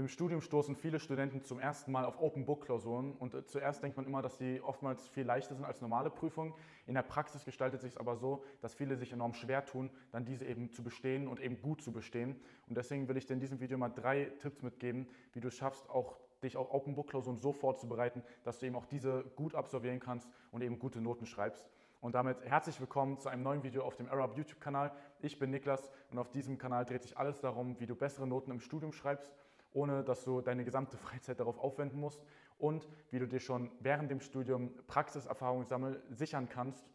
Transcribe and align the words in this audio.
Im 0.00 0.08
Studium 0.08 0.40
stoßen 0.40 0.76
viele 0.76 0.98
Studenten 0.98 1.44
zum 1.44 1.60
ersten 1.60 1.92
Mal 1.92 2.06
auf 2.06 2.22
Open 2.22 2.46
Book 2.46 2.64
Klausuren 2.64 3.12
und 3.12 3.34
äh, 3.34 3.44
zuerst 3.44 3.82
denkt 3.82 3.98
man 3.98 4.06
immer, 4.06 4.22
dass 4.22 4.38
die 4.38 4.62
oftmals 4.62 5.06
viel 5.08 5.24
leichter 5.24 5.54
sind 5.54 5.66
als 5.66 5.82
normale 5.82 6.08
Prüfungen. 6.08 6.54
In 6.86 6.94
der 6.94 7.02
Praxis 7.02 7.44
gestaltet 7.44 7.82
sich 7.82 7.92
es 7.92 7.96
aber 7.98 8.16
so, 8.16 8.42
dass 8.62 8.72
viele 8.72 8.96
sich 8.96 9.12
enorm 9.12 9.34
schwer 9.34 9.62
tun, 9.66 9.90
dann 10.10 10.24
diese 10.24 10.46
eben 10.46 10.72
zu 10.72 10.82
bestehen 10.82 11.28
und 11.28 11.38
eben 11.38 11.60
gut 11.60 11.82
zu 11.82 11.92
bestehen. 11.92 12.40
Und 12.66 12.78
deswegen 12.78 13.08
will 13.08 13.18
ich 13.18 13.26
dir 13.26 13.34
in 13.34 13.40
diesem 13.40 13.60
Video 13.60 13.76
mal 13.76 13.90
drei 13.90 14.32
Tipps 14.38 14.62
mitgeben, 14.62 15.06
wie 15.34 15.40
du 15.40 15.48
es 15.48 15.54
schaffst, 15.54 15.90
auch 15.90 16.16
dich 16.42 16.56
auf 16.56 16.72
Open 16.72 16.94
Book 16.94 17.08
Klausuren 17.08 17.36
so 17.36 17.52
vorzubereiten, 17.52 18.22
dass 18.42 18.58
du 18.58 18.64
eben 18.64 18.76
auch 18.76 18.86
diese 18.86 19.24
gut 19.36 19.54
absolvieren 19.54 20.00
kannst 20.00 20.30
und 20.50 20.62
eben 20.62 20.78
gute 20.78 21.02
Noten 21.02 21.26
schreibst. 21.26 21.68
Und 22.00 22.14
damit 22.14 22.42
herzlich 22.46 22.80
willkommen 22.80 23.18
zu 23.18 23.28
einem 23.28 23.42
neuen 23.42 23.62
Video 23.62 23.82
auf 23.82 23.96
dem 23.96 24.08
Arab 24.08 24.34
YouTube-Kanal. 24.34 24.92
Ich 25.20 25.38
bin 25.38 25.50
Niklas 25.50 25.90
und 26.10 26.16
auf 26.16 26.30
diesem 26.30 26.56
Kanal 26.56 26.86
dreht 26.86 27.02
sich 27.02 27.18
alles 27.18 27.40
darum, 27.40 27.78
wie 27.78 27.86
du 27.86 27.94
bessere 27.94 28.26
Noten 28.26 28.50
im 28.50 28.60
Studium 28.60 28.92
schreibst 28.94 29.30
ohne 29.72 30.02
dass 30.04 30.24
du 30.24 30.40
deine 30.40 30.64
gesamte 30.64 30.96
Freizeit 30.98 31.40
darauf 31.40 31.58
aufwenden 31.58 32.00
musst 32.00 32.22
und 32.58 32.88
wie 33.10 33.18
du 33.18 33.26
dir 33.26 33.40
schon 33.40 33.70
während 33.80 34.10
dem 34.10 34.20
Studium 34.20 34.74
Praxiserfahrung 34.86 35.64
sammeln, 35.64 36.00
sichern 36.10 36.48
kannst, 36.48 36.90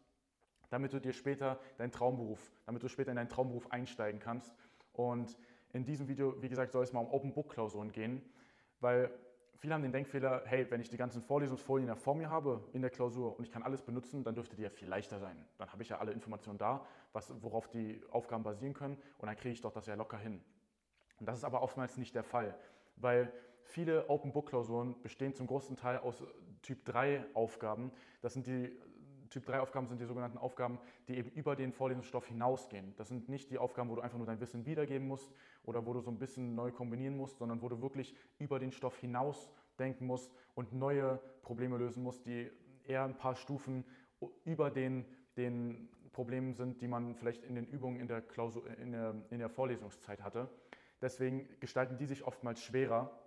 damit 0.69 0.93
du 0.93 0.99
dir 0.99 1.13
später 1.13 1.59
deinen 1.77 1.91
Traumberuf, 1.91 2.51
damit 2.65 2.83
du 2.83 2.87
später 2.87 3.11
in 3.11 3.17
deinen 3.17 3.29
Traumberuf 3.29 3.71
einsteigen 3.71 4.19
kannst. 4.19 4.53
Und 4.93 5.37
in 5.73 5.85
diesem 5.85 6.07
Video, 6.07 6.41
wie 6.41 6.49
gesagt, 6.49 6.71
soll 6.71 6.83
es 6.83 6.93
mal 6.93 7.01
um 7.01 7.11
Open 7.11 7.33
Book 7.33 7.49
Klausuren 7.49 7.91
gehen, 7.91 8.21
weil 8.79 9.11
viele 9.57 9.73
haben 9.73 9.81
den 9.81 9.91
Denkfehler, 9.91 10.43
hey, 10.45 10.69
wenn 10.69 10.81
ich 10.81 10.89
die 10.89 10.97
ganzen 10.97 11.21
Vorlesungsfolien 11.21 11.87
ja 11.87 11.95
vor 11.95 12.15
mir 12.15 12.29
habe 12.29 12.63
in 12.73 12.81
der 12.81 12.91
Klausur 12.91 13.37
und 13.37 13.43
ich 13.43 13.51
kann 13.51 13.63
alles 13.63 13.81
benutzen, 13.81 14.23
dann 14.23 14.35
dürfte 14.35 14.55
die 14.55 14.63
ja 14.63 14.69
viel 14.69 14.87
leichter 14.87 15.19
sein. 15.19 15.45
Dann 15.57 15.71
habe 15.71 15.81
ich 15.81 15.89
ja 15.89 15.97
alle 15.97 16.11
Informationen 16.11 16.57
da, 16.57 16.85
was, 17.13 17.33
worauf 17.41 17.67
die 17.69 18.01
Aufgaben 18.11 18.43
basieren 18.43 18.73
können 18.73 18.97
und 19.17 19.27
dann 19.27 19.35
kriege 19.35 19.53
ich 19.53 19.61
doch 19.61 19.71
das 19.71 19.85
ja 19.87 19.95
locker 19.95 20.17
hin. 20.17 20.41
Und 21.19 21.27
das 21.27 21.37
ist 21.37 21.43
aber 21.43 21.61
oftmals 21.61 21.97
nicht 21.97 22.13
der 22.15 22.23
Fall, 22.23 22.57
weil 22.95 23.31
viele 23.63 24.09
Open 24.09 24.31
Book 24.31 24.49
Klausuren 24.49 25.01
bestehen 25.01 25.33
zum 25.33 25.47
großen 25.47 25.75
Teil 25.75 25.99
aus 25.99 26.23
Typ 26.61 26.85
3 26.85 27.25
Aufgaben. 27.33 27.91
Das 28.21 28.33
sind 28.33 28.47
die 28.47 28.71
Typ 29.29 29.45
3 29.45 29.59
Aufgaben 29.59 29.87
sind 29.87 29.99
die 29.99 30.05
sogenannten 30.05 30.37
Aufgaben, 30.37 30.79
die 31.07 31.17
eben 31.17 31.29
über 31.31 31.55
den 31.55 31.73
Vorlesungsstoff 31.73 32.25
hinausgehen. 32.27 32.93
Das 32.95 33.09
sind 33.09 33.27
nicht 33.27 33.51
die 33.51 33.57
Aufgaben, 33.57 33.89
wo 33.89 33.95
du 33.95 34.01
einfach 34.01 34.17
nur 34.17 34.27
dein 34.27 34.39
Wissen 34.39 34.65
wiedergeben 34.65 35.07
musst 35.07 35.29
oder 35.63 35.85
wo 35.85 35.93
du 35.93 35.99
so 35.99 36.09
ein 36.09 36.19
bisschen 36.19 36.55
neu 36.55 36.71
kombinieren 36.71 37.17
musst, 37.17 37.39
sondern 37.39 37.61
wo 37.61 37.67
du 37.67 37.81
wirklich 37.81 38.15
über 38.37 38.59
den 38.59 38.71
Stoff 38.71 38.97
hinaus 38.97 39.49
denken 39.77 40.05
musst 40.05 40.31
und 40.53 40.73
neue 40.73 41.19
Probleme 41.41 41.77
lösen 41.77 42.03
musst, 42.03 42.25
die 42.25 42.49
eher 42.85 43.03
ein 43.03 43.17
paar 43.17 43.35
Stufen 43.35 43.83
über 44.45 44.71
den, 44.71 45.05
den 45.35 45.89
Problemen 46.11 46.53
sind, 46.53 46.81
die 46.81 46.87
man 46.87 47.15
vielleicht 47.15 47.43
in 47.43 47.55
den 47.55 47.65
Übungen 47.65 47.99
in 47.99 48.07
der, 48.07 48.21
Klausur, 48.21 48.65
in 48.77 48.93
der, 48.93 49.15
in 49.31 49.39
der 49.39 49.49
Vorlesungszeit 49.49 50.23
hatte. 50.23 50.49
Deswegen 51.01 51.47
gestalten 51.59 51.97
die 51.97 52.05
sich 52.05 52.23
oftmals 52.23 52.61
schwerer 52.61 53.19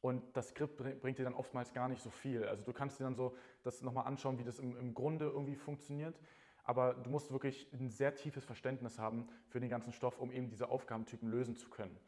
und 0.00 0.22
das 0.36 0.48
Skript 0.48 0.76
bringt 0.76 1.18
dir 1.18 1.24
dann 1.24 1.34
oftmals 1.34 1.72
gar 1.72 1.88
nicht 1.88 2.02
so 2.02 2.10
viel. 2.10 2.44
Also 2.44 2.64
du 2.64 2.72
kannst 2.72 2.98
dir 2.98 3.04
dann 3.04 3.14
so 3.14 3.36
das 3.62 3.82
nochmal 3.82 4.06
anschauen, 4.06 4.38
wie 4.38 4.44
das 4.44 4.58
im, 4.58 4.76
im 4.76 4.94
Grunde 4.94 5.26
irgendwie 5.26 5.56
funktioniert. 5.56 6.18
Aber 6.64 6.94
du 6.94 7.10
musst 7.10 7.32
wirklich 7.32 7.70
ein 7.72 7.90
sehr 7.90 8.14
tiefes 8.14 8.44
Verständnis 8.44 8.98
haben 8.98 9.28
für 9.48 9.60
den 9.60 9.68
ganzen 9.68 9.92
Stoff, 9.92 10.18
um 10.18 10.30
eben 10.30 10.48
diese 10.48 10.68
Aufgabentypen 10.68 11.28
lösen 11.28 11.56
zu 11.56 11.68
können. 11.68 11.98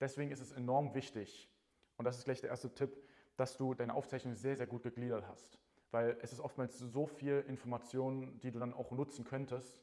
Deswegen 0.00 0.32
ist 0.32 0.40
es 0.40 0.52
enorm 0.52 0.94
wichtig, 0.94 1.48
und 1.96 2.06
das 2.06 2.16
ist 2.16 2.24
gleich 2.24 2.40
der 2.40 2.48
erste 2.48 2.72
Tipp, 2.72 2.96
dass 3.36 3.58
du 3.58 3.74
deine 3.74 3.94
Aufzeichnung 3.94 4.34
sehr, 4.34 4.56
sehr 4.56 4.66
gut 4.66 4.82
gegliedert 4.82 5.28
hast. 5.28 5.58
Weil 5.90 6.16
es 6.22 6.32
ist 6.32 6.40
oftmals 6.40 6.78
so 6.78 7.06
viel 7.06 7.44
Information, 7.46 8.40
die 8.40 8.50
du 8.50 8.58
dann 8.58 8.72
auch 8.72 8.90
nutzen 8.90 9.24
könntest, 9.24 9.82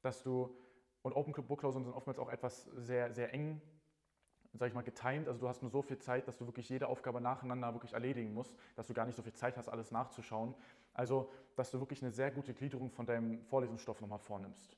dass 0.00 0.22
du, 0.22 0.56
und 1.02 1.14
Open 1.14 1.32
Book 1.32 1.60
Klausuren 1.60 1.84
sind 1.84 1.94
oftmals 1.94 2.20
auch 2.20 2.30
etwas 2.30 2.64
sehr, 2.76 3.12
sehr 3.12 3.34
eng 3.34 3.60
sag 4.56 4.68
ich 4.68 4.74
mal, 4.74 4.82
getimed. 4.82 5.28
Also 5.28 5.40
du 5.40 5.48
hast 5.48 5.62
nur 5.62 5.70
so 5.70 5.82
viel 5.82 5.98
Zeit, 5.98 6.28
dass 6.28 6.36
du 6.36 6.46
wirklich 6.46 6.68
jede 6.68 6.88
Aufgabe 6.88 7.20
nacheinander 7.20 7.72
wirklich 7.74 7.92
erledigen 7.92 8.32
musst, 8.34 8.54
dass 8.74 8.86
du 8.86 8.94
gar 8.94 9.06
nicht 9.06 9.16
so 9.16 9.22
viel 9.22 9.32
Zeit 9.32 9.56
hast, 9.56 9.68
alles 9.68 9.90
nachzuschauen. 9.90 10.54
Also, 10.94 11.30
dass 11.56 11.70
du 11.70 11.80
wirklich 11.80 12.02
eine 12.02 12.10
sehr 12.10 12.30
gute 12.30 12.54
Gliederung 12.54 12.90
von 12.90 13.06
deinem 13.06 13.42
Vorlesungsstoff 13.44 14.00
nochmal 14.00 14.18
vornimmst. 14.18 14.76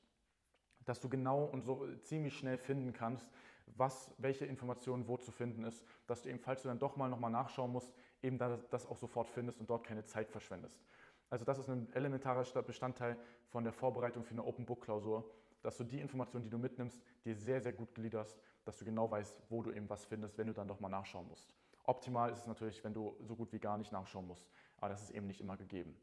Dass 0.85 0.99
du 0.99 1.09
genau 1.09 1.45
und 1.45 1.63
so 1.63 1.85
ziemlich 2.01 2.37
schnell 2.37 2.57
finden 2.57 2.93
kannst, 2.93 3.29
was, 3.77 4.11
welche 4.17 4.45
Informationen 4.45 5.07
wo 5.07 5.17
zu 5.17 5.31
finden 5.31 5.63
ist, 5.63 5.85
dass 6.07 6.23
du 6.23 6.29
eben, 6.29 6.39
falls 6.39 6.63
du 6.63 6.67
dann 6.67 6.79
doch 6.79 6.97
mal 6.97 7.09
nochmal 7.09 7.31
nachschauen 7.31 7.71
musst, 7.71 7.93
eben 8.21 8.37
das 8.37 8.87
auch 8.87 8.97
sofort 8.97 9.29
findest 9.29 9.59
und 9.59 9.69
dort 9.69 9.85
keine 9.85 10.05
Zeit 10.05 10.29
verschwendest. 10.29 10.81
Also 11.29 11.45
das 11.45 11.59
ist 11.59 11.69
ein 11.69 11.87
elementarer 11.93 12.43
Bestandteil 12.63 13.17
von 13.49 13.63
der 13.63 13.73
Vorbereitung 13.73 14.23
für 14.23 14.31
eine 14.31 14.43
Open 14.43 14.65
Book 14.65 14.81
Klausur, 14.81 15.29
dass 15.61 15.77
du 15.77 15.83
die 15.83 15.99
Informationen, 15.99 16.43
die 16.43 16.49
du 16.49 16.57
mitnimmst, 16.57 17.01
dir 17.25 17.35
sehr, 17.35 17.61
sehr 17.61 17.73
gut 17.73 17.93
gliederst, 17.93 18.41
dass 18.63 18.77
du 18.77 18.85
genau 18.85 19.09
weißt, 19.09 19.41
wo 19.49 19.61
du 19.61 19.71
eben 19.71 19.89
was 19.89 20.05
findest, 20.05 20.37
wenn 20.37 20.47
du 20.47 20.53
dann 20.53 20.67
doch 20.67 20.79
mal 20.79 20.89
nachschauen 20.89 21.27
musst. 21.27 21.53
Optimal 21.83 22.31
ist 22.31 22.39
es 22.39 22.47
natürlich, 22.47 22.83
wenn 22.83 22.93
du 22.93 23.15
so 23.21 23.35
gut 23.35 23.51
wie 23.51 23.59
gar 23.59 23.77
nicht 23.77 23.91
nachschauen 23.91 24.27
musst, 24.27 24.47
aber 24.77 24.89
das 24.89 25.01
ist 25.01 25.11
eben 25.11 25.27
nicht 25.27 25.41
immer 25.41 25.57
gegeben. 25.57 25.99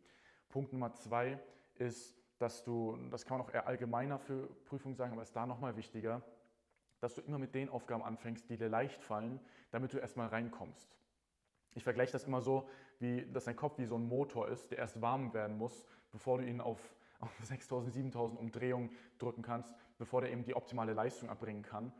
Punkt 0.49 0.73
Nummer 0.73 0.93
zwei 0.95 1.39
ist, 1.75 2.15
dass 2.39 2.65
du, 2.65 2.99
das 3.11 3.25
kann 3.25 3.39
man 3.39 3.47
auch 3.47 3.53
eher 3.53 3.67
allgemeiner 3.67 4.19
für 4.19 4.49
Prüfungen 4.65 4.95
sagen, 4.95 5.13
aber 5.13 5.23
ist 5.23 5.35
da 5.35 5.47
nochmal 5.47 5.77
wichtiger, 5.77 6.23
dass 7.01 7.15
du 7.15 7.21
immer 7.23 7.39
mit 7.39 7.55
den 7.55 7.69
Aufgaben 7.69 8.03
anfängst, 8.03 8.49
die 8.51 8.57
dir 8.57 8.69
leicht 8.69 9.03
fallen, 9.03 9.41
damit 9.71 9.93
du 9.93 9.99
erstmal 9.99 10.29
reinkommst. 10.29 10.97
Ich 11.75 11.85
vergleiche 11.85 12.13
das 12.13 12.25
immer 12.25 12.41
so, 12.41 12.69
wie, 12.99 13.31
dass 13.33 13.45
dein 13.45 13.57
Kopf 13.57 13.79
wie 13.79 13.85
so 13.85 13.97
ein 13.97 14.09
Motor 14.09 14.49
ist, 14.49 14.71
der 14.71 14.79
erst 14.79 15.01
warm 15.01 15.35
werden 15.35 15.59
muss, 15.59 15.85
bevor 16.11 16.39
du 16.39 16.47
ihn 16.47 16.61
auf 16.61 16.96
auf 17.21 17.31
6000, 17.43 17.93
7000 17.93 18.39
Umdrehungen 18.39 18.91
drücken 19.19 19.43
kannst, 19.43 19.75
bevor 19.99 20.21
der 20.21 20.33
eben 20.33 20.45
die 20.45 20.55
optimale 20.55 20.93
Leistung 20.93 21.29
erbringen 21.29 21.63
kann. 21.63 21.93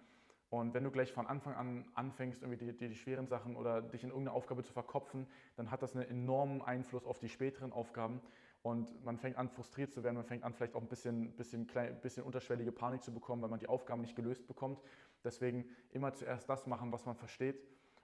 Und 0.49 0.75
wenn 0.75 0.85
du 0.85 0.91
gleich 0.91 1.13
von 1.13 1.27
Anfang 1.27 1.55
an 1.55 1.85
anfängst, 1.95 2.43
irgendwie 2.43 2.65
die, 2.65 2.77
die, 2.77 2.89
die, 2.89 2.95
schweren 2.95 3.27
Sachen 3.27 3.57
oder 3.57 3.83
dich 3.83 4.05
in 4.05 4.11
irgendeine 4.11 4.37
Aufgabe 4.37 4.63
zu 4.63 4.73
verkopfen, 4.73 5.27
dann 5.57 5.71
hat 5.71 5.83
das 5.83 5.97
einen 5.97 6.09
enormen 6.09 6.63
Einfluss 6.63 7.05
auf 7.05 7.19
die 7.19 7.29
späteren 7.29 7.73
Aufgaben. 7.73 8.21
Und 8.63 9.05
man 9.05 9.19
fängt 9.19 9.37
an, 9.37 9.49
frustriert 9.49 9.93
zu 9.93 10.03
werden, 10.03 10.17
man 10.17 10.25
fängt 10.25 10.45
an, 10.45 10.53
vielleicht 10.53 10.75
auch 10.75 10.81
ein 10.81 10.89
bisschen, 10.89 11.33
bisschen, 11.37 11.67
klein, 11.67 12.01
bisschen 12.01 12.25
unterschwellige 12.25 12.73
Panik 12.73 13.03
zu 13.03 13.13
bekommen, 13.13 13.43
weil 13.43 13.51
man 13.51 13.59
die 13.59 13.69
Aufgaben 13.69 14.01
nicht 14.01 14.17
gelöst 14.17 14.47
bekommt. 14.47 14.81
Deswegen 15.25 15.65
immer 15.91 16.15
zuerst 16.15 16.49
das 16.49 16.67
machen, 16.67 16.93
was 16.93 17.07
man 17.07 17.17
versteht 17.17 17.61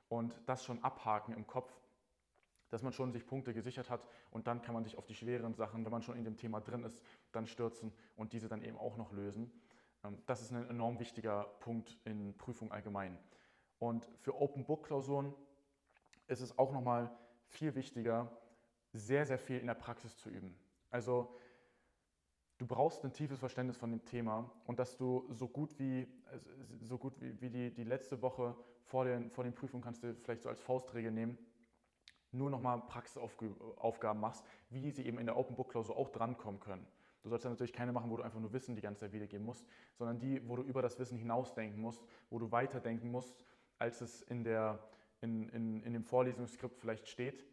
und 0.08 0.34
das 0.46 0.64
schon 0.64 0.82
abhaken 0.82 1.34
im 1.34 1.46
Kopf 1.46 1.72
dass 2.72 2.82
man 2.82 2.92
schon 2.92 3.12
sich 3.12 3.26
Punkte 3.26 3.52
gesichert 3.52 3.90
hat 3.90 4.02
und 4.30 4.46
dann 4.46 4.62
kann 4.62 4.72
man 4.72 4.82
sich 4.82 4.96
auf 4.96 5.04
die 5.04 5.14
schweren 5.14 5.52
Sachen, 5.52 5.84
wenn 5.84 5.92
man 5.92 6.00
schon 6.00 6.16
in 6.16 6.24
dem 6.24 6.38
Thema 6.38 6.60
drin 6.62 6.84
ist, 6.84 7.02
dann 7.30 7.46
stürzen 7.46 7.92
und 8.16 8.32
diese 8.32 8.48
dann 8.48 8.62
eben 8.62 8.78
auch 8.78 8.96
noch 8.96 9.12
lösen. 9.12 9.52
Ähm, 10.02 10.16
das 10.24 10.40
ist 10.40 10.52
ein 10.52 10.70
enorm 10.70 10.98
wichtiger 10.98 11.44
Punkt 11.60 11.98
in 12.04 12.34
Prüfung 12.38 12.72
allgemein. 12.72 13.18
Und 13.78 14.08
für 14.20 14.40
Open 14.40 14.64
Book 14.64 14.86
Klausuren 14.86 15.34
ist 16.28 16.40
es 16.40 16.58
auch 16.58 16.72
nochmal 16.72 17.14
viel 17.44 17.74
wichtiger, 17.74 18.34
sehr, 18.94 19.26
sehr 19.26 19.38
viel 19.38 19.58
in 19.58 19.66
der 19.66 19.74
Praxis 19.74 20.16
zu 20.16 20.30
üben. 20.30 20.56
Also 20.88 21.36
du 22.56 22.66
brauchst 22.66 23.04
ein 23.04 23.12
tiefes 23.12 23.38
Verständnis 23.38 23.76
von 23.76 23.90
dem 23.90 24.02
Thema 24.06 24.50
und 24.64 24.78
dass 24.78 24.96
du 24.96 25.26
so 25.28 25.46
gut 25.46 25.78
wie, 25.78 26.08
also 26.24 26.48
so 26.80 26.96
gut 26.96 27.20
wie, 27.20 27.38
wie 27.38 27.50
die, 27.50 27.70
die 27.70 27.84
letzte 27.84 28.22
Woche 28.22 28.56
vor 28.84 29.04
den, 29.04 29.30
vor 29.30 29.44
den 29.44 29.54
Prüfungen 29.54 29.84
kannst 29.84 30.02
du 30.02 30.14
vielleicht 30.14 30.42
so 30.42 30.48
als 30.48 30.62
Faustregel 30.62 31.12
nehmen, 31.12 31.36
nur 32.32 32.50
nochmal 32.50 32.80
Praxisaufgaben 32.80 34.20
machst, 34.20 34.44
wie 34.70 34.90
sie 34.90 35.06
eben 35.06 35.18
in 35.18 35.26
der 35.26 35.36
Open 35.36 35.54
Book 35.54 35.70
Klausur 35.70 35.96
auch 35.96 36.10
drankommen 36.10 36.60
können. 36.60 36.86
Du 37.22 37.28
sollst 37.28 37.44
dann 37.44 37.52
natürlich 37.52 37.72
keine 37.72 37.92
machen, 37.92 38.10
wo 38.10 38.16
du 38.16 38.22
einfach 38.22 38.40
nur 38.40 38.52
Wissen 38.52 38.74
die 38.74 38.82
ganze 38.82 39.02
Zeit 39.02 39.12
wiedergeben 39.12 39.46
musst, 39.46 39.64
sondern 39.94 40.18
die, 40.18 40.46
wo 40.48 40.56
du 40.56 40.62
über 40.62 40.82
das 40.82 40.98
Wissen 40.98 41.16
hinausdenken 41.18 41.80
musst, 41.80 42.04
wo 42.30 42.38
du 42.38 42.50
weiterdenken 42.50 43.10
musst, 43.10 43.44
als 43.78 44.00
es 44.00 44.22
in, 44.22 44.42
der, 44.42 44.80
in, 45.20 45.48
in, 45.50 45.82
in 45.82 45.92
dem 45.92 46.04
Vorlesungsskript 46.04 46.78
vielleicht 46.80 47.06
steht. 47.06 47.46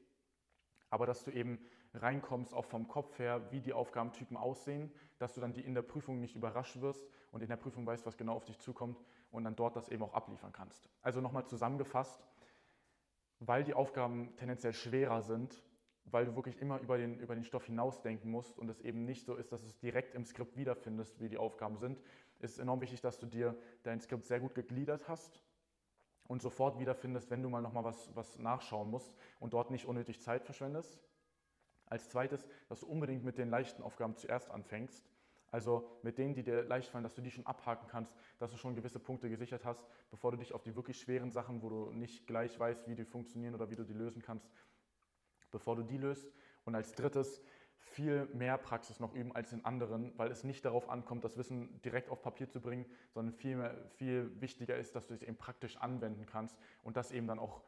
Aber 0.89 1.05
dass 1.05 1.23
du 1.23 1.31
eben 1.31 1.59
reinkommst, 1.93 2.53
auch 2.53 2.65
vom 2.65 2.87
Kopf 2.87 3.19
her, 3.19 3.51
wie 3.51 3.61
die 3.61 3.73
Aufgabentypen 3.73 4.37
aussehen, 4.37 4.91
dass 5.19 5.33
du 5.33 5.41
dann 5.41 5.53
die 5.53 5.61
in 5.61 5.73
der 5.75 5.81
Prüfung 5.81 6.19
nicht 6.19 6.35
überrascht 6.35 6.81
wirst 6.81 7.07
und 7.31 7.41
in 7.41 7.49
der 7.49 7.57
Prüfung 7.57 7.85
weißt, 7.85 8.05
was 8.05 8.17
genau 8.17 8.35
auf 8.35 8.45
dich 8.45 8.59
zukommt 8.59 9.03
und 9.31 9.43
dann 9.43 9.55
dort 9.55 9.75
das 9.75 9.89
eben 9.89 10.03
auch 10.03 10.13
abliefern 10.13 10.51
kannst. 10.51 10.89
Also 11.01 11.21
nochmal 11.21 11.45
zusammengefasst, 11.45 12.23
weil 13.39 13.63
die 13.63 13.73
Aufgaben 13.73 14.35
tendenziell 14.35 14.73
schwerer 14.73 15.21
sind, 15.21 15.63
weil 16.05 16.25
du 16.25 16.35
wirklich 16.35 16.59
immer 16.59 16.79
über 16.79 16.97
den, 16.97 17.19
über 17.19 17.35
den 17.35 17.43
Stoff 17.43 17.65
hinausdenken 17.65 18.29
musst 18.29 18.57
und 18.57 18.69
es 18.69 18.81
eben 18.81 19.05
nicht 19.05 19.25
so 19.25 19.35
ist, 19.35 19.51
dass 19.51 19.61
du 19.61 19.67
es 19.67 19.79
direkt 19.79 20.15
im 20.15 20.25
Skript 20.25 20.57
wiederfindest, 20.57 21.19
wie 21.19 21.29
die 21.29 21.37
Aufgaben 21.37 21.77
sind, 21.77 21.99
ist 22.39 22.53
es 22.53 22.59
enorm 22.59 22.81
wichtig, 22.81 23.01
dass 23.01 23.19
du 23.19 23.25
dir 23.25 23.55
dein 23.83 24.01
Skript 24.01 24.25
sehr 24.25 24.39
gut 24.39 24.55
gegliedert 24.55 25.07
hast 25.07 25.43
und 26.27 26.41
sofort 26.41 26.79
wiederfindest, 26.79 27.29
wenn 27.29 27.43
du 27.43 27.49
mal 27.49 27.61
nochmal 27.61 27.83
was, 27.83 28.15
was 28.15 28.37
nachschauen 28.39 28.89
musst 28.89 29.15
und 29.39 29.53
dort 29.53 29.71
nicht 29.71 29.85
unnötig 29.85 30.21
Zeit 30.21 30.43
verschwendest. 30.43 30.99
Als 31.85 32.09
zweites, 32.09 32.47
dass 32.67 32.81
du 32.81 32.87
unbedingt 32.87 33.23
mit 33.23 33.37
den 33.37 33.49
leichten 33.49 33.81
Aufgaben 33.81 34.15
zuerst 34.15 34.49
anfängst 34.51 35.09
also 35.51 35.89
mit 36.03 36.17
denen, 36.17 36.33
die 36.33 36.43
dir 36.43 36.63
leicht 36.63 36.89
fallen, 36.89 37.03
dass 37.03 37.15
du 37.15 37.21
die 37.21 37.31
schon 37.31 37.45
abhaken 37.45 37.87
kannst, 37.87 38.15
dass 38.37 38.51
du 38.51 38.57
schon 38.57 38.75
gewisse 38.75 38.99
Punkte 38.99 39.29
gesichert 39.29 39.65
hast, 39.65 39.85
bevor 40.11 40.31
du 40.31 40.37
dich 40.37 40.53
auf 40.53 40.63
die 40.63 40.75
wirklich 40.75 40.99
schweren 40.99 41.31
Sachen, 41.31 41.61
wo 41.61 41.69
du 41.69 41.91
nicht 41.91 42.27
gleich 42.27 42.59
weißt, 42.59 42.87
wie 42.87 42.95
die 42.95 43.05
funktionieren 43.05 43.55
oder 43.55 43.69
wie 43.69 43.75
du 43.75 43.83
die 43.83 43.93
lösen 43.93 44.21
kannst, 44.21 44.49
bevor 45.51 45.75
du 45.75 45.83
die 45.83 45.97
löst. 45.97 46.31
Und 46.65 46.75
als 46.75 46.93
drittes, 46.93 47.41
viel 47.79 48.25
mehr 48.33 48.57
Praxis 48.57 48.99
noch 48.99 49.13
üben 49.13 49.35
als 49.35 49.51
in 49.51 49.65
anderen, 49.65 50.13
weil 50.17 50.31
es 50.31 50.43
nicht 50.43 50.63
darauf 50.63 50.89
ankommt, 50.89 51.23
das 51.23 51.37
Wissen 51.37 51.81
direkt 51.81 52.09
auf 52.09 52.21
Papier 52.21 52.49
zu 52.49 52.61
bringen, 52.61 52.85
sondern 53.13 53.33
viel, 53.33 53.55
mehr, 53.55 53.75
viel 53.95 54.39
wichtiger 54.41 54.77
ist, 54.77 54.95
dass 54.95 55.07
du 55.07 55.13
es 55.13 55.23
eben 55.23 55.37
praktisch 55.37 55.77
anwenden 55.77 56.25
kannst 56.25 56.57
und 56.83 56.97
das 56.97 57.11
eben 57.11 57.27
dann 57.27 57.39
auch 57.39 57.63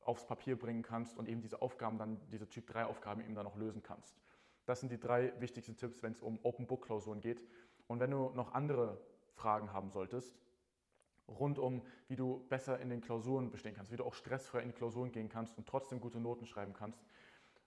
aufs 0.00 0.26
Papier 0.26 0.58
bringen 0.58 0.82
kannst 0.82 1.18
und 1.18 1.28
eben 1.28 1.40
diese 1.40 1.62
Aufgaben 1.62 1.98
dann, 1.98 2.18
diese 2.30 2.48
Typ 2.48 2.66
3 2.66 2.86
Aufgaben 2.86 3.20
eben 3.20 3.34
dann 3.34 3.44
noch 3.44 3.56
lösen 3.56 3.82
kannst. 3.82 4.20
Das 4.70 4.78
sind 4.78 4.92
die 4.92 5.00
drei 5.00 5.32
wichtigsten 5.40 5.76
Tipps, 5.76 6.00
wenn 6.04 6.12
es 6.12 6.20
um 6.20 6.38
Open 6.44 6.68
Book 6.68 6.86
Klausuren 6.86 7.20
geht. 7.20 7.44
Und 7.88 7.98
wenn 7.98 8.12
du 8.12 8.30
noch 8.36 8.54
andere 8.54 9.00
Fragen 9.32 9.72
haben 9.72 9.90
solltest, 9.90 10.38
rund 11.26 11.58
um, 11.58 11.82
wie 12.06 12.14
du 12.14 12.46
besser 12.48 12.78
in 12.78 12.88
den 12.88 13.00
Klausuren 13.00 13.50
bestehen 13.50 13.74
kannst, 13.74 13.90
wie 13.90 13.96
du 13.96 14.04
auch 14.04 14.14
stressfrei 14.14 14.60
in 14.60 14.68
die 14.68 14.74
Klausuren 14.76 15.10
gehen 15.10 15.28
kannst 15.28 15.58
und 15.58 15.66
trotzdem 15.66 15.98
gute 15.98 16.20
Noten 16.20 16.46
schreiben 16.46 16.72
kannst 16.72 17.02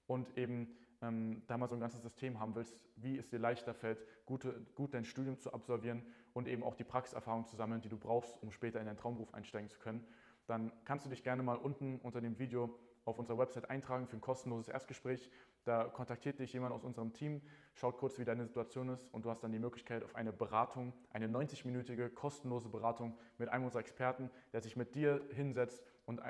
und 0.08 0.38
eben 0.38 0.78
ähm, 1.02 1.44
da 1.48 1.58
mal 1.58 1.68
so 1.68 1.76
ein 1.76 1.82
ganzes 1.82 2.02
System 2.04 2.40
haben 2.40 2.56
willst, 2.56 2.80
wie 2.96 3.18
es 3.18 3.28
dir 3.28 3.38
leichter 3.38 3.74
fällt, 3.74 4.02
gute, 4.26 4.66
gut 4.74 4.94
dein 4.94 5.04
Studium 5.04 5.38
zu 5.38 5.52
absolvieren 5.52 6.04
und 6.32 6.48
eben 6.48 6.64
auch 6.64 6.74
die 6.74 6.86
Praxiserfahrung 6.86 7.46
zu 7.48 7.58
sammeln, 7.58 7.82
die 7.82 7.90
du 7.90 7.98
brauchst, 7.98 8.42
um 8.42 8.50
später 8.50 8.80
in 8.80 8.86
deinen 8.86 8.96
Traumberuf 8.96 9.34
einsteigen 9.34 9.68
zu 9.68 9.78
können, 9.78 10.08
dann 10.48 10.72
kannst 10.86 11.06
du 11.06 11.10
dich 11.10 11.22
gerne 11.22 11.44
mal 11.44 11.58
unten 11.58 12.00
unter 12.00 12.22
dem 12.22 12.40
Video 12.40 12.80
auf 13.04 13.20
unserer 13.20 13.38
Website 13.38 13.70
eintragen 13.70 14.08
für 14.08 14.16
ein 14.16 14.22
kostenloses 14.22 14.70
Erstgespräch. 14.70 15.30
Da 15.64 15.86
kontaktiert 15.86 16.40
dich 16.40 16.52
jemand 16.52 16.74
aus 16.74 16.84
unserem 16.84 17.14
Team, 17.14 17.42
schaut 17.74 17.98
kurz, 17.98 18.20
wie 18.20 18.26
deine 18.26 18.46
Situation 18.46 18.90
ist 18.90 19.08
und 19.14 19.24
du 19.24 19.30
hast 19.30 19.44
dann 19.44 19.52
die 19.52 19.60
Möglichkeit 19.60 20.04
auf 20.04 20.16
eine 20.16 20.34
Beratung, 20.34 20.94
eine 21.12 21.28
90-minütige 21.28 22.10
kostenlose 22.10 22.70
Beratung 22.70 23.18
mit 23.38 23.50
einem 23.50 23.64
unserer 23.64 23.80
Experten, 23.80 24.30
der 24.52 24.62
sich 24.62 24.76
mit 24.76 24.94
dir 24.94 25.26
hinsetzt 25.32 25.86
und 26.06 26.22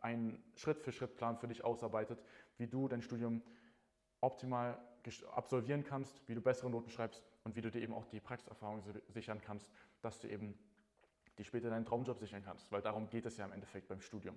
einen 0.00 0.42
Schritt-für-Schritt-Plan 0.56 1.38
für 1.38 1.48
dich 1.48 1.64
ausarbeitet, 1.64 2.22
wie 2.58 2.66
du 2.66 2.86
dein 2.86 3.00
Studium 3.00 3.42
optimal 4.20 4.78
absolvieren 5.32 5.84
kannst, 5.84 6.22
wie 6.28 6.34
du 6.34 6.42
bessere 6.42 6.70
Noten 6.70 6.90
schreibst 6.90 7.24
und 7.44 7.56
wie 7.56 7.62
du 7.62 7.70
dir 7.70 7.80
eben 7.80 7.94
auch 7.94 8.04
die 8.04 8.20
Praxiserfahrung 8.20 8.82
sichern 9.08 9.40
kannst, 9.40 9.70
dass 10.02 10.20
du 10.20 10.28
eben 10.28 10.58
die 11.38 11.44
später 11.44 11.70
deinen 11.70 11.86
Traumjob 11.86 12.18
sichern 12.18 12.42
kannst, 12.44 12.70
weil 12.70 12.82
darum 12.82 13.08
geht 13.08 13.24
es 13.24 13.38
ja 13.38 13.46
im 13.46 13.52
Endeffekt 13.52 13.88
beim 13.88 14.02
Studium. 14.02 14.36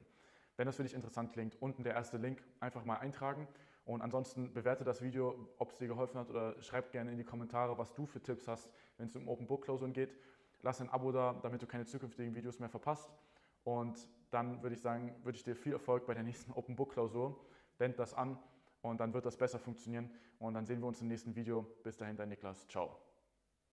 Wenn 0.56 0.66
das 0.66 0.78
für 0.78 0.84
dich 0.84 0.94
interessant 0.94 1.34
klingt, 1.34 1.62
unten 1.62 1.84
der 1.84 1.94
erste 1.94 2.18
Link 2.18 2.42
einfach 2.62 2.86
mal 2.86 2.96
eintragen 2.96 3.48
und 3.86 4.02
ansonsten 4.02 4.52
bewerte 4.52 4.84
das 4.84 5.02
Video, 5.02 5.36
ob 5.60 5.70
es 5.72 5.78
dir 5.78 5.88
geholfen 5.88 6.20
hat 6.20 6.30
oder 6.30 6.60
schreib 6.62 6.92
gerne 6.92 7.12
in 7.12 7.18
die 7.18 7.24
Kommentare, 7.24 7.78
was 7.78 7.94
du 7.94 8.08
für 8.08 8.22
Tipps 8.22 8.48
hast, 8.48 8.70
wenn 8.98 9.08
es 9.08 9.16
um 9.16 9.28
Open 9.28 9.46
Book 9.46 9.66
Klausuren 9.66 9.94
geht. 9.94 10.16
Lass 10.64 10.82
ein 10.82 10.90
Abo 10.90 11.12
da, 11.12 11.40
damit 11.44 11.62
du 11.62 11.68
keine 11.68 11.86
zukünftigen 11.86 12.34
Videos 12.34 12.60
mehr 12.60 12.70
verpasst. 12.70 13.12
Und 13.64 14.10
dann 14.32 14.64
würde 14.64 14.76
ich 14.76 14.82
sagen, 14.82 15.16
würde 15.24 15.38
ich 15.38 15.44
dir 15.44 15.56
viel 15.56 15.74
Erfolg 15.74 16.08
bei 16.08 16.16
der 16.16 16.24
nächsten 16.24 16.52
Open 16.56 16.76
Book 16.76 16.94
Klausur. 16.94 17.40
Wend 17.78 18.00
das 18.00 18.14
an 18.16 18.40
und 18.82 19.00
dann 19.00 19.14
wird 19.14 19.26
das 19.26 19.38
besser 19.38 19.60
funktionieren. 19.60 20.10
Und 20.40 20.56
dann 20.56 20.66
sehen 20.66 20.80
wir 20.80 20.88
uns 20.88 21.02
im 21.02 21.08
nächsten 21.08 21.36
Video. 21.36 21.62
Bis 21.84 21.98
dahin, 21.98 22.16
dein 22.16 22.30
Niklas. 22.30 22.68
Ciao. 22.68 23.05